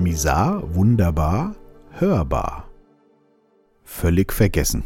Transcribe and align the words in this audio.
Misar, 0.00 0.74
wunderbar, 0.74 1.56
hörbar. 1.90 2.70
Völlig 3.84 4.32
vergessen. 4.32 4.84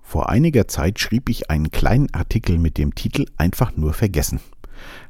Vor 0.00 0.28
einiger 0.28 0.68
Zeit 0.68 1.00
schrieb 1.00 1.28
ich 1.28 1.50
einen 1.50 1.72
kleinen 1.72 2.14
Artikel 2.14 2.58
mit 2.58 2.78
dem 2.78 2.94
Titel 2.94 3.26
Einfach 3.36 3.76
nur 3.76 3.92
vergessen. 3.92 4.38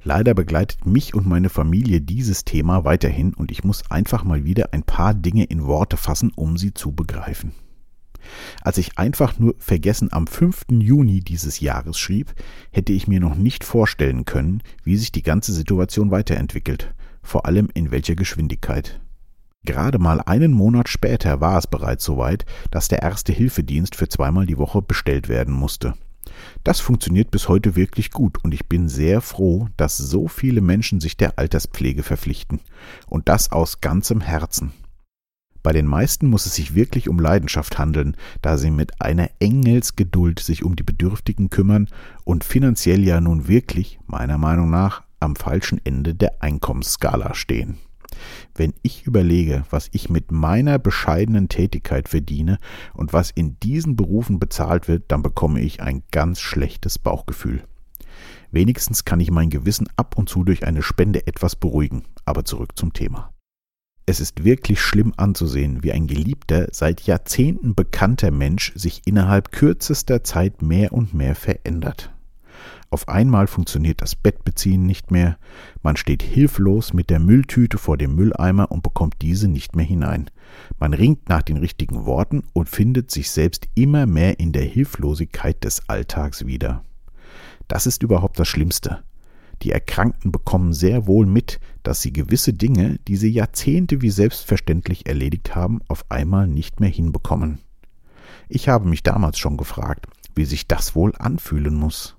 Leider 0.03 0.33
begleitet 0.33 0.87
mich 0.87 1.15
und 1.15 1.27
meine 1.27 1.51
Familie 1.51 2.01
dieses 2.01 2.47
Thema 2.47 2.87
weiterhin 2.87 3.35
und 3.35 3.51
ich 3.51 3.63
muss 3.63 3.91
einfach 3.91 4.25
mal 4.25 4.45
wieder 4.45 4.73
ein 4.73 4.85
paar 4.85 5.13
Dinge 5.13 5.45
in 5.45 5.67
Worte 5.67 5.99
fassen, 5.99 6.33
um 6.35 6.57
sie 6.57 6.73
zu 6.73 6.93
begreifen. 6.93 7.53
Als 8.63 8.79
ich 8.79 8.97
einfach 8.97 9.39
nur 9.39 9.55
vergessen 9.59 10.13
am 10.13 10.27
5. 10.27 10.67
Juni 10.71 11.21
dieses 11.21 11.61
Jahres 11.61 11.99
schrieb, 11.99 12.33
hätte 12.71 12.95
ich 12.95 13.07
mir 13.07 13.21
noch 13.21 13.35
nicht 13.35 13.65
vorstellen 13.65 14.25
können, 14.25 14.63
wie 14.83 14.97
sich 14.97 15.13
die 15.13 15.23
ganze 15.23 15.53
Situation 15.53 16.11
weiterentwickelt, 16.11 16.95
vor 17.27 17.47
allem 17.47 17.69
in 17.75 17.91
welcher 17.91 18.15
Geschwindigkeit. 18.15 19.01
Gerade 19.65 19.99
mal 19.99 20.21
einen 20.21 20.53
Monat 20.53 20.89
später 20.89 21.41
war 21.41 21.59
es 21.59 21.67
bereits 21.67 22.05
soweit, 22.05 22.47
dass 22.71 22.89
der 22.89 23.03
erste 23.03 23.33
Hilfedienst 23.33 23.97
für 23.97 24.09
zweimal 24.09 24.47
die 24.47 24.59
Woche 24.59 24.81
bestellt 24.81 25.29
werden 25.29 25.53
musste. 25.53 25.95
Das 26.65 26.81
funktioniert 26.81 27.31
bis 27.31 27.49
heute 27.49 27.77
wirklich 27.77 28.11
gut 28.11 28.43
und 28.45 28.55
ich 28.55 28.67
bin 28.67 28.89
sehr 28.89 29.21
froh, 29.21 29.69
dass 29.77 29.97
so 29.97 30.29
viele 30.29 30.61
Menschen 30.61 31.01
sich 31.01 31.17
der 31.17 31.39
Alterspflege 31.39 32.03
verpflichten. 32.03 32.61
Und 33.07 33.29
das 33.29 33.53
aus 33.53 33.81
ganzem 33.81 34.21
Herzen. 34.21 34.73
Bei 35.63 35.73
den 35.73 35.87
meisten 35.87 36.29
muss 36.29 36.47
es 36.47 36.55
sich 36.55 36.77
wirklich 36.77 37.09
um 37.09 37.19
Leidenschaft 37.19 37.77
handeln, 37.77 38.17
da 38.41 38.57
sie 38.57 38.71
mit 38.71 39.01
einer 39.01 39.31
Engelsgeduld 39.41 40.39
sich 40.39 40.63
um 40.63 40.77
die 40.77 40.85
Bedürftigen 40.85 41.51
kümmern 41.51 41.89
und 42.23 42.45
finanziell 42.45 43.03
ja 43.03 43.21
nun 43.21 43.49
wirklich, 43.49 43.99
meiner 44.07 44.39
Meinung 44.39 44.71
nach, 44.71 45.03
am 45.21 45.37
falschen 45.37 45.81
Ende 45.85 46.15
der 46.15 46.43
Einkommensskala 46.43 47.35
stehen. 47.35 47.79
Wenn 48.55 48.73
ich 48.83 49.07
überlege, 49.07 49.65
was 49.71 49.89
ich 49.93 50.09
mit 50.09 50.33
meiner 50.33 50.79
bescheidenen 50.79 51.49
Tätigkeit 51.49 52.09
verdiene 52.09 52.59
und 52.95 53.13
was 53.13 53.31
in 53.31 53.59
diesen 53.61 53.97
Berufen 53.97 54.39
bezahlt 54.39 54.89
wird, 54.89 55.05
dann 55.09 55.23
bekomme 55.23 55.61
ich 55.61 55.83
ein 55.83 56.03
ganz 56.11 56.41
schlechtes 56.41 56.99
Bauchgefühl. 56.99 57.65
Wenigstens 58.51 59.05
kann 59.05 59.21
ich 59.21 59.31
mein 59.31 59.51
Gewissen 59.51 59.89
ab 59.97 60.17
und 60.17 60.29
zu 60.29 60.45
durch 60.45 60.67
eine 60.67 60.83
Spende 60.83 61.27
etwas 61.27 61.57
beruhigen, 61.57 62.05
aber 62.25 62.45
zurück 62.45 62.73
zum 62.77 62.93
Thema. 62.93 63.33
Es 64.09 64.21
ist 64.21 64.45
wirklich 64.45 64.81
schlimm 64.81 65.13
anzusehen, 65.17 65.83
wie 65.83 65.91
ein 65.91 66.07
geliebter, 66.07 66.69
seit 66.71 67.03
Jahrzehnten 67.03 67.75
bekannter 67.75 68.31
Mensch 68.31 68.73
sich 68.77 69.03
innerhalb 69.05 69.51
kürzester 69.51 70.23
Zeit 70.23 70.63
mehr 70.63 70.93
und 70.93 71.13
mehr 71.13 71.35
verändert. 71.35 72.16
Auf 72.91 73.09
einmal 73.09 73.47
funktioniert 73.47 74.01
das 74.01 74.15
Bettbeziehen 74.15 74.87
nicht 74.87 75.11
mehr, 75.11 75.39
man 75.83 75.97
steht 75.97 76.23
hilflos 76.23 76.93
mit 76.93 77.11
der 77.11 77.19
Mülltüte 77.19 77.79
vor 77.79 77.97
dem 77.97 78.15
Mülleimer 78.15 78.71
und 78.71 78.83
bekommt 78.83 79.17
diese 79.23 79.49
nicht 79.49 79.77
mehr 79.77 79.85
hinein. 79.85 80.31
Man 80.79 80.95
ringt 80.95 81.29
nach 81.29 81.43
den 81.43 81.57
richtigen 81.57 82.07
Worten 82.07 82.43
und 82.53 82.69
findet 82.69 83.11
sich 83.11 83.31
selbst 83.31 83.69
immer 83.75 84.07
mehr 84.07 84.39
in 84.41 84.53
der 84.53 84.65
Hilflosigkeit 84.65 85.63
des 85.65 85.89
Alltags 85.89 86.47
wieder. 86.47 86.83
Das 87.69 87.87
ist 87.87 88.03
überhaupt 88.03 88.39
das 88.39 88.49
Schlimmste. 88.49 89.03
Die 89.63 89.73
Erkrankten 89.73 90.33
bekommen 90.33 90.73
sehr 90.73 91.07
wohl 91.07 91.27
mit, 91.27 91.61
dass 91.83 92.03
sie 92.03 92.13
gewisse 92.13 92.53
Dinge, 92.53 92.99
die 93.09 93.17
sie 93.17 93.31
Jahrzehnte 93.31 94.03
wie 94.03 94.11
selbstverständlich 94.11 95.07
erledigt 95.07 95.55
haben, 95.55 95.81
auf 95.89 96.05
einmal 96.11 96.47
nicht 96.47 96.81
mehr 96.81 96.91
hinbekommen. 96.91 97.59
Ich 98.49 98.69
habe 98.69 98.89
mich 98.89 99.03
damals 99.03 99.39
schon 99.39 99.57
gefragt, 99.57 100.07
wie 100.35 100.45
sich 100.45 100.69
das 100.69 100.95
wohl 100.95 101.15
anfühlen 101.17 101.75
muss. 101.75 102.16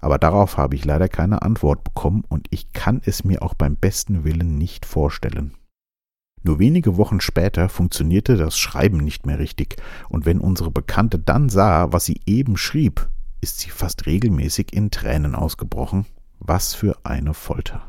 Aber 0.00 0.18
darauf 0.18 0.56
habe 0.56 0.74
ich 0.74 0.84
leider 0.84 1.08
keine 1.08 1.42
Antwort 1.42 1.84
bekommen 1.84 2.24
und 2.28 2.46
ich 2.50 2.72
kann 2.72 3.00
es 3.04 3.24
mir 3.24 3.42
auch 3.42 3.54
beim 3.54 3.76
besten 3.76 4.24
Willen 4.24 4.58
nicht 4.58 4.86
vorstellen. 4.86 5.54
Nur 6.42 6.58
wenige 6.58 6.96
Wochen 6.96 7.20
später 7.20 7.68
funktionierte 7.68 8.36
das 8.36 8.56
Schreiben 8.56 8.98
nicht 8.98 9.26
mehr 9.26 9.38
richtig, 9.38 9.76
und 10.08 10.26
wenn 10.26 10.38
unsere 10.38 10.70
Bekannte 10.70 11.18
dann 11.18 11.48
sah, 11.48 11.92
was 11.92 12.04
sie 12.04 12.20
eben 12.26 12.56
schrieb, 12.56 13.08
ist 13.40 13.58
sie 13.60 13.70
fast 13.70 14.06
regelmäßig 14.06 14.72
in 14.72 14.90
Tränen 14.90 15.34
ausgebrochen 15.34 16.06
was 16.40 16.74
für 16.74 16.96
eine 17.04 17.34
Folter. 17.34 17.82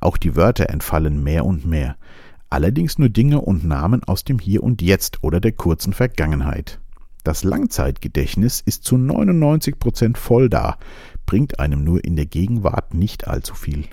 Auch 0.00 0.16
die 0.16 0.36
Wörter 0.36 0.70
entfallen 0.70 1.22
mehr 1.22 1.44
und 1.44 1.66
mehr, 1.66 1.96
allerdings 2.48 2.98
nur 2.98 3.08
Dinge 3.08 3.40
und 3.40 3.64
Namen 3.64 4.02
aus 4.04 4.24
dem 4.24 4.38
Hier 4.38 4.62
und 4.62 4.82
Jetzt 4.82 5.22
oder 5.22 5.40
der 5.40 5.52
kurzen 5.52 5.92
Vergangenheit. 5.92 6.80
Das 7.22 7.44
Langzeitgedächtnis 7.44 8.60
ist 8.60 8.84
zu 8.84 8.96
99 8.96 9.78
Prozent 9.78 10.18
voll 10.18 10.48
da, 10.48 10.78
bringt 11.26 11.60
einem 11.60 11.84
nur 11.84 12.04
in 12.04 12.16
der 12.16 12.26
Gegenwart 12.26 12.94
nicht 12.94 13.28
allzu 13.28 13.54
viel. 13.54 13.84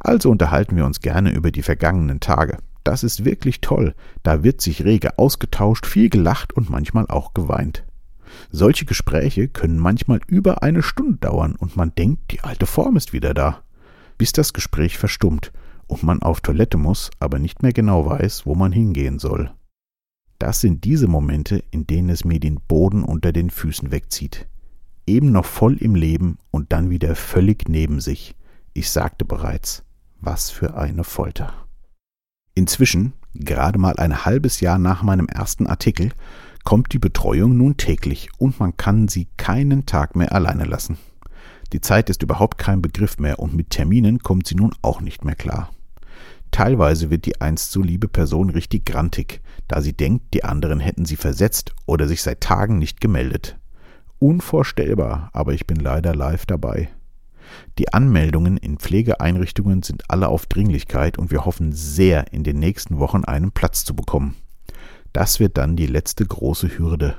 Also 0.00 0.30
unterhalten 0.30 0.76
wir 0.76 0.84
uns 0.84 1.00
gerne 1.00 1.32
über 1.32 1.50
die 1.50 1.62
vergangenen 1.62 2.20
Tage. 2.20 2.58
Das 2.84 3.04
ist 3.04 3.24
wirklich 3.24 3.60
toll, 3.60 3.94
da 4.24 4.42
wird 4.42 4.60
sich 4.60 4.84
rege 4.84 5.18
ausgetauscht, 5.18 5.86
viel 5.86 6.10
gelacht 6.10 6.52
und 6.52 6.68
manchmal 6.68 7.06
auch 7.06 7.32
geweint. 7.32 7.84
Solche 8.50 8.86
Gespräche 8.86 9.46
können 9.46 9.78
manchmal 9.78 10.20
über 10.26 10.62
eine 10.62 10.82
Stunde 10.82 11.18
dauern 11.18 11.54
und 11.54 11.76
man 11.76 11.94
denkt, 11.94 12.32
die 12.32 12.40
alte 12.40 12.66
Form 12.66 12.96
ist 12.96 13.12
wieder 13.12 13.34
da, 13.34 13.62
bis 14.18 14.32
das 14.32 14.52
Gespräch 14.52 14.98
verstummt 14.98 15.52
und 15.86 16.02
man 16.02 16.22
auf 16.22 16.40
Toilette 16.40 16.76
muss, 16.76 17.10
aber 17.20 17.38
nicht 17.38 17.62
mehr 17.62 17.72
genau 17.72 18.06
weiß, 18.06 18.46
wo 18.46 18.54
man 18.54 18.72
hingehen 18.72 19.18
soll. 19.18 19.52
Das 20.42 20.60
sind 20.60 20.82
diese 20.82 21.06
Momente, 21.06 21.62
in 21.70 21.86
denen 21.86 22.08
es 22.08 22.24
mir 22.24 22.40
den 22.40 22.56
Boden 22.56 23.04
unter 23.04 23.30
den 23.30 23.48
Füßen 23.48 23.92
wegzieht. 23.92 24.48
Eben 25.06 25.30
noch 25.30 25.44
voll 25.44 25.76
im 25.76 25.94
Leben 25.94 26.36
und 26.50 26.72
dann 26.72 26.90
wieder 26.90 27.14
völlig 27.14 27.68
neben 27.68 28.00
sich. 28.00 28.34
Ich 28.72 28.90
sagte 28.90 29.24
bereits, 29.24 29.84
was 30.20 30.50
für 30.50 30.76
eine 30.76 31.04
Folter. 31.04 31.54
Inzwischen, 32.56 33.12
gerade 33.34 33.78
mal 33.78 33.94
ein 33.98 34.24
halbes 34.24 34.58
Jahr 34.58 34.80
nach 34.80 35.04
meinem 35.04 35.28
ersten 35.28 35.68
Artikel, 35.68 36.10
kommt 36.64 36.92
die 36.92 36.98
Betreuung 36.98 37.56
nun 37.56 37.76
täglich 37.76 38.28
und 38.36 38.58
man 38.58 38.76
kann 38.76 39.06
sie 39.06 39.28
keinen 39.36 39.86
Tag 39.86 40.16
mehr 40.16 40.32
alleine 40.32 40.64
lassen. 40.64 40.98
Die 41.72 41.80
Zeit 41.80 42.10
ist 42.10 42.24
überhaupt 42.24 42.58
kein 42.58 42.82
Begriff 42.82 43.18
mehr 43.18 43.38
und 43.38 43.54
mit 43.54 43.70
Terminen 43.70 44.18
kommt 44.18 44.48
sie 44.48 44.56
nun 44.56 44.74
auch 44.82 45.00
nicht 45.02 45.24
mehr 45.24 45.36
klar. 45.36 45.70
Teilweise 46.52 47.10
wird 47.10 47.24
die 47.24 47.40
einst 47.40 47.72
so 47.72 47.82
liebe 47.82 48.08
Person 48.08 48.50
richtig 48.50 48.84
grantig, 48.84 49.40
da 49.68 49.80
sie 49.80 49.94
denkt, 49.94 50.34
die 50.34 50.44
anderen 50.44 50.80
hätten 50.80 51.06
sie 51.06 51.16
versetzt 51.16 51.72
oder 51.86 52.06
sich 52.06 52.22
seit 52.22 52.42
Tagen 52.42 52.78
nicht 52.78 53.00
gemeldet. 53.00 53.58
Unvorstellbar, 54.18 55.30
aber 55.32 55.54
ich 55.54 55.66
bin 55.66 55.78
leider 55.78 56.14
live 56.14 56.44
dabei. 56.44 56.90
Die 57.78 57.92
Anmeldungen 57.92 58.58
in 58.58 58.76
Pflegeeinrichtungen 58.76 59.82
sind 59.82 60.10
alle 60.10 60.28
auf 60.28 60.46
Dringlichkeit 60.46 61.18
und 61.18 61.30
wir 61.30 61.46
hoffen 61.46 61.72
sehr, 61.72 62.32
in 62.32 62.44
den 62.44 62.58
nächsten 62.58 62.98
Wochen 62.98 63.24
einen 63.24 63.52
Platz 63.52 63.84
zu 63.84 63.96
bekommen. 63.96 64.36
Das 65.14 65.40
wird 65.40 65.56
dann 65.56 65.74
die 65.74 65.86
letzte 65.86 66.24
große 66.24 66.78
Hürde, 66.78 67.16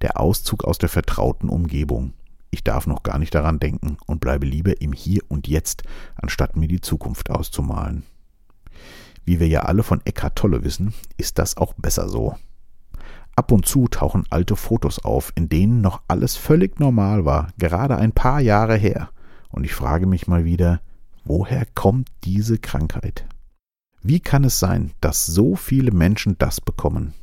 der 0.00 0.18
Auszug 0.18 0.64
aus 0.64 0.78
der 0.78 0.88
vertrauten 0.88 1.50
Umgebung. 1.50 2.14
Ich 2.50 2.64
darf 2.64 2.86
noch 2.86 3.02
gar 3.02 3.18
nicht 3.18 3.34
daran 3.34 3.60
denken 3.60 3.98
und 4.06 4.20
bleibe 4.20 4.46
lieber 4.46 4.80
im 4.80 4.92
Hier 4.92 5.20
und 5.28 5.46
Jetzt, 5.46 5.82
anstatt 6.16 6.56
mir 6.56 6.68
die 6.68 6.80
Zukunft 6.80 7.30
auszumalen. 7.30 8.02
Wie 9.24 9.40
wir 9.40 9.48
ja 9.48 9.60
alle 9.60 9.82
von 9.82 10.00
Eckhart 10.04 10.36
Tolle 10.36 10.64
wissen, 10.64 10.94
ist 11.16 11.38
das 11.38 11.56
auch 11.56 11.74
besser 11.74 12.08
so. 12.08 12.36
Ab 13.34 13.50
und 13.50 13.66
zu 13.66 13.88
tauchen 13.88 14.24
alte 14.30 14.56
Fotos 14.56 14.98
auf, 14.98 15.32
in 15.36 15.48
denen 15.48 15.80
noch 15.80 16.02
alles 16.08 16.36
völlig 16.36 16.78
normal 16.80 17.24
war, 17.24 17.48
gerade 17.58 17.96
ein 17.96 18.12
paar 18.12 18.40
Jahre 18.40 18.76
her. 18.76 19.10
Und 19.48 19.64
ich 19.64 19.74
frage 19.74 20.06
mich 20.06 20.26
mal 20.26 20.44
wieder, 20.44 20.80
woher 21.24 21.66
kommt 21.74 22.08
diese 22.24 22.58
Krankheit? 22.58 23.26
Wie 24.02 24.20
kann 24.20 24.44
es 24.44 24.58
sein, 24.58 24.92
dass 25.00 25.26
so 25.26 25.54
viele 25.54 25.92
Menschen 25.92 26.36
das 26.38 26.60
bekommen? 26.60 27.14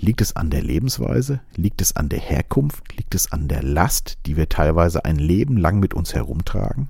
Liegt 0.00 0.20
es 0.20 0.34
an 0.34 0.50
der 0.50 0.62
Lebensweise? 0.62 1.40
Liegt 1.54 1.80
es 1.80 1.94
an 1.94 2.08
der 2.08 2.18
Herkunft? 2.18 2.96
Liegt 2.96 3.14
es 3.14 3.30
an 3.30 3.46
der 3.46 3.62
Last, 3.62 4.18
die 4.26 4.36
wir 4.36 4.48
teilweise 4.48 5.04
ein 5.04 5.16
Leben 5.16 5.56
lang 5.56 5.78
mit 5.78 5.94
uns 5.94 6.12
herumtragen? 6.14 6.88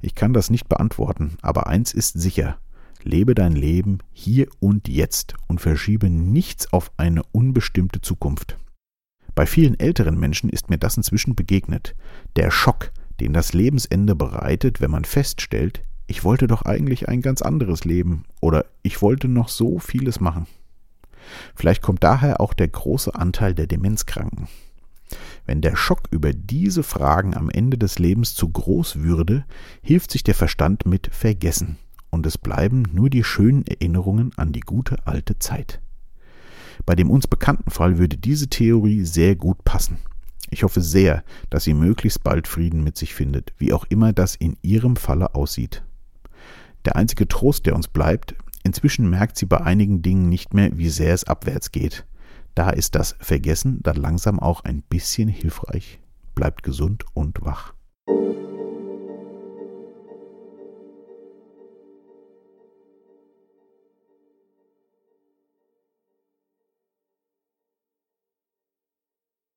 Ich 0.00 0.14
kann 0.14 0.32
das 0.32 0.48
nicht 0.48 0.68
beantworten, 0.68 1.36
aber 1.42 1.66
eins 1.66 1.92
ist 1.92 2.18
sicher. 2.18 2.56
Lebe 3.04 3.34
dein 3.34 3.52
Leben 3.52 3.98
hier 4.12 4.46
und 4.60 4.88
jetzt 4.88 5.34
und 5.48 5.60
verschiebe 5.60 6.08
nichts 6.10 6.72
auf 6.72 6.90
eine 6.96 7.22
unbestimmte 7.32 8.00
Zukunft. 8.00 8.56
Bei 9.34 9.46
vielen 9.46 9.78
älteren 9.80 10.18
Menschen 10.18 10.50
ist 10.50 10.70
mir 10.70 10.78
das 10.78 10.96
inzwischen 10.96 11.34
begegnet. 11.34 11.94
Der 12.36 12.50
Schock, 12.50 12.92
den 13.20 13.32
das 13.32 13.52
Lebensende 13.52 14.14
bereitet, 14.14 14.80
wenn 14.80 14.90
man 14.90 15.04
feststellt, 15.04 15.82
ich 16.06 16.24
wollte 16.24 16.46
doch 16.46 16.62
eigentlich 16.62 17.08
ein 17.08 17.22
ganz 17.22 17.40
anderes 17.40 17.84
Leben 17.84 18.24
oder 18.40 18.66
ich 18.82 19.00
wollte 19.00 19.28
noch 19.28 19.48
so 19.48 19.78
vieles 19.78 20.20
machen. 20.20 20.46
Vielleicht 21.54 21.82
kommt 21.82 22.04
daher 22.04 22.40
auch 22.40 22.52
der 22.52 22.68
große 22.68 23.14
Anteil 23.14 23.54
der 23.54 23.66
Demenzkranken. 23.66 24.48
Wenn 25.46 25.60
der 25.60 25.76
Schock 25.76 26.02
über 26.10 26.32
diese 26.32 26.82
Fragen 26.82 27.34
am 27.34 27.50
Ende 27.50 27.78
des 27.78 27.98
Lebens 27.98 28.34
zu 28.34 28.48
groß 28.48 29.00
würde, 29.00 29.44
hilft 29.82 30.10
sich 30.10 30.24
der 30.24 30.34
Verstand 30.34 30.86
mit 30.86 31.08
Vergessen, 31.12 31.76
und 32.12 32.26
es 32.26 32.38
bleiben 32.38 32.84
nur 32.92 33.10
die 33.10 33.24
schönen 33.24 33.66
Erinnerungen 33.66 34.30
an 34.36 34.52
die 34.52 34.60
gute 34.60 35.04
alte 35.06 35.38
Zeit. 35.40 35.80
Bei 36.86 36.94
dem 36.94 37.10
uns 37.10 37.26
bekannten 37.26 37.70
Fall 37.70 37.98
würde 37.98 38.16
diese 38.16 38.48
Theorie 38.48 39.04
sehr 39.04 39.34
gut 39.34 39.64
passen. 39.64 39.96
Ich 40.50 40.62
hoffe 40.62 40.82
sehr, 40.82 41.24
dass 41.48 41.64
sie 41.64 41.74
möglichst 41.74 42.22
bald 42.22 42.46
Frieden 42.46 42.84
mit 42.84 42.98
sich 42.98 43.14
findet, 43.14 43.54
wie 43.56 43.72
auch 43.72 43.86
immer 43.88 44.12
das 44.12 44.36
in 44.36 44.56
ihrem 44.62 44.96
Falle 44.96 45.34
aussieht. 45.34 45.82
Der 46.84 46.96
einzige 46.96 47.26
Trost, 47.26 47.66
der 47.66 47.74
uns 47.74 47.88
bleibt, 47.88 48.34
inzwischen 48.62 49.08
merkt 49.08 49.38
sie 49.38 49.46
bei 49.46 49.60
einigen 49.60 50.02
Dingen 50.02 50.28
nicht 50.28 50.52
mehr, 50.52 50.76
wie 50.76 50.90
sehr 50.90 51.14
es 51.14 51.24
abwärts 51.24 51.72
geht. 51.72 52.04
Da 52.54 52.68
ist 52.68 52.94
das 52.94 53.16
Vergessen 53.18 53.82
dann 53.82 53.96
langsam 53.96 54.38
auch 54.38 54.64
ein 54.64 54.82
bisschen 54.82 55.28
hilfreich. 55.28 56.00
Bleibt 56.34 56.62
gesund 56.62 57.04
und 57.14 57.42
wach. 57.42 57.72